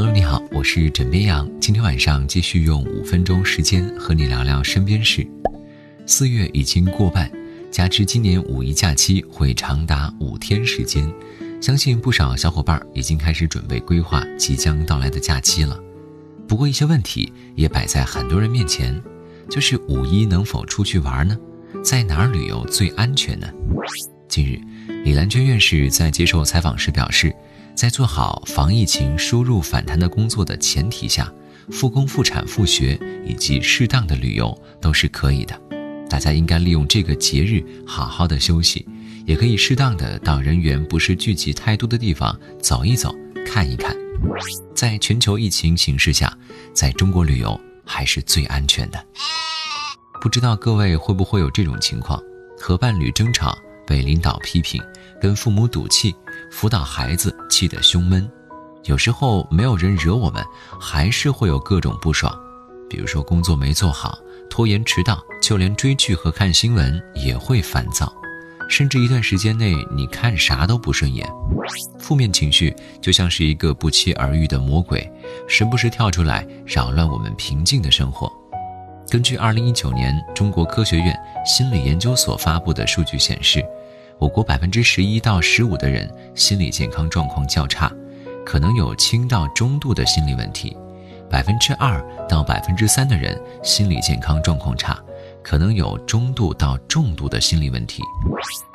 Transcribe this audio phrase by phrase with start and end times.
[0.00, 1.46] Hello，你好，我是枕边羊。
[1.60, 5.28] 今天晚上继续用五分钟时间和你聊聊身边事。
[6.06, 7.30] 四月已经过半，
[7.70, 11.06] 加之今年五一假期会长达五天时间，
[11.60, 15.78] 相信不少小伙伴已经开始准备规划即将到来的假期了。
[16.48, 18.98] 不过一些问题也摆在很多人面前，
[19.50, 21.36] 就是五一能否出去玩呢？
[21.84, 23.46] 在哪儿旅游最安全呢？
[24.28, 24.58] 近日，
[25.04, 27.36] 李兰娟院士在接受采访时表示。
[27.74, 31.32] 在做好防疫情输入反弹的工作的前提下，
[31.70, 35.58] 复工复产复学以及适当的旅游都是可以的。
[36.08, 38.86] 大家应该利用这个节日好好的休息，
[39.24, 43.14] 也可以适当的到人员不是聚集太多的地方走一走、
[43.46, 43.96] 看一看。
[44.74, 46.36] 在全球疫情形势下，
[46.74, 49.02] 在中国旅游还是最安全的。
[50.20, 52.20] 不知道各位会不会有这种情况：
[52.58, 53.56] 和伴侣争吵，
[53.90, 54.80] 被领导批评，
[55.20, 56.14] 跟父母赌气。
[56.52, 58.28] 辅导孩子气得胸闷，
[58.84, 60.44] 有时候没有人惹我们，
[60.80, 62.32] 还是会有各种不爽。
[62.88, 64.16] 比如说工作没做好，
[64.48, 68.12] 拖延迟到，就连追剧和看新闻也会烦躁，
[68.68, 71.28] 甚至一段时间内你看啥都不顺眼。
[71.98, 75.08] 负面情绪就像是一个不期而遇的魔鬼，
[75.48, 78.30] 时不时跳出来扰乱我们平静的生活。
[79.08, 83.64] 根据2019年中国科学院心理研究所发布的数据显示。
[84.20, 87.90] 我国百分之十一到十五的人心理健康状况较差，
[88.44, 90.76] 可能有轻到中度的心理问题；
[91.30, 95.02] 百分之二到百分之三的人心理健康状况差，
[95.42, 98.02] 可能有中度到重度的心理问题。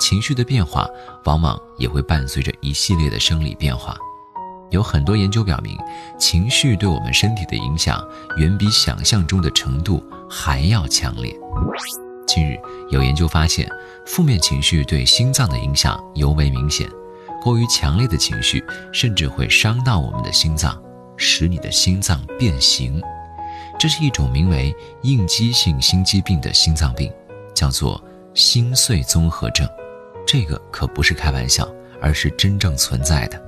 [0.00, 0.88] 情绪的变化
[1.26, 3.94] 往往也会伴随着一系列的生理变化。
[4.70, 5.76] 有很多研究表明，
[6.18, 8.02] 情绪对我们身体的影响
[8.38, 11.38] 远比想象中的程度还要强烈。
[12.26, 12.58] 近日
[12.90, 13.68] 有研究发现，
[14.06, 16.88] 负面情绪对心脏的影响尤为明显。
[17.42, 20.82] 过于强烈的情绪甚至会伤到我们的心脏，
[21.16, 23.02] 使你的心脏变形。
[23.78, 27.12] 这是一种名为应激性心肌病的心脏病，
[27.54, 29.68] 叫做心碎综合症。
[30.26, 31.68] 这个可不是开玩笑，
[32.00, 33.38] 而是真正存在的。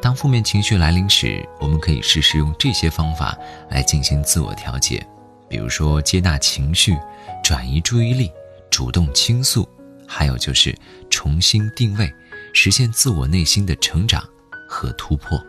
[0.00, 3.36] 当负面情绪来临时，我们可以试试用这些方法
[3.68, 5.04] 来进行自我调节。
[5.48, 6.96] 比如说，接纳情绪，
[7.42, 8.30] 转移注意力，
[8.70, 9.68] 主动倾诉，
[10.06, 10.76] 还有就是
[11.08, 12.12] 重新定位，
[12.52, 14.22] 实现自我内心的成长
[14.68, 15.42] 和突破。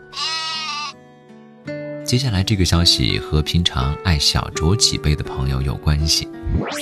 [2.06, 6.28] 接下来这个消息和平常爱小酌几杯的朋友有关系。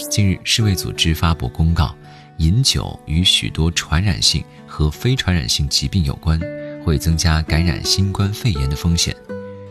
[0.09, 1.93] 近日，世卫组织发布公告，
[2.37, 6.39] 饮酒与许多传染性和非传染性疾病有关，
[6.85, 9.13] 会增加感染新冠肺炎的风险。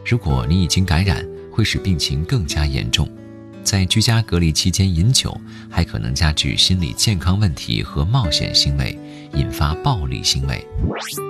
[0.05, 3.09] 如果你已经感染，会使病情更加严重。
[3.67, 5.37] 在居家隔离期间饮酒，
[5.69, 8.97] 还可能加剧心理健康问题和冒险行为，
[9.35, 10.65] 引发暴力行为。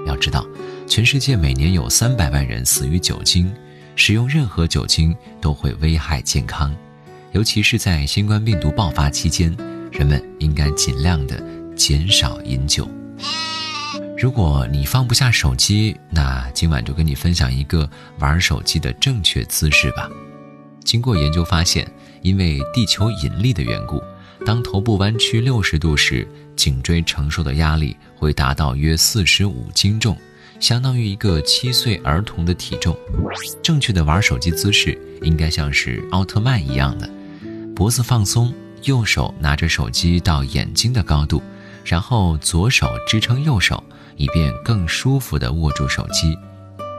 [0.06, 0.46] 要知道，
[0.86, 3.50] 全世界每年有三百万人死于酒精，
[3.96, 6.76] 使用任何酒精都会危害健康，
[7.32, 9.56] 尤其是在新冠病毒爆发期间，
[9.90, 11.42] 人们应该尽量的
[11.74, 12.86] 减少饮酒。
[14.18, 17.88] 如果你放不下手机，那今晚就跟你分享一个
[18.18, 20.06] 玩手机的正确姿势吧。
[20.84, 21.90] 经过研究发现。
[22.26, 24.02] 因为地球引力的缘故，
[24.44, 26.26] 当头部弯曲六十度时，
[26.56, 30.18] 颈椎承受的压力会达到约四十五斤重，
[30.58, 32.98] 相当于一个七岁儿童的体重。
[33.62, 37.08] 正确的玩手机姿势应该像是奥特曼一样的，
[37.76, 41.40] 脖子放松，右手拿着手机到眼睛的高度，
[41.84, 43.80] 然后左手支撑右手，
[44.16, 46.36] 以便更舒服地握住手机。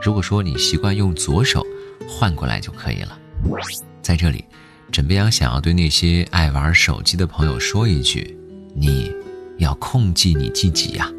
[0.02, 1.62] 如果说你习惯用左手，
[2.08, 3.18] 换过来就可以了。
[4.00, 4.42] 在这里。
[4.90, 8.36] 枕边羊想要对那些爱玩手机的朋友说一句：
[8.74, 9.12] 你
[9.58, 11.10] 要控制你自己呀！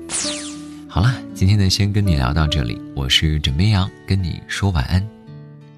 [0.87, 2.81] 好了，今天呢，先跟你聊到这里。
[2.95, 5.07] 我是枕边羊，跟你说晚安，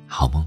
[0.08, 0.46] 好梦。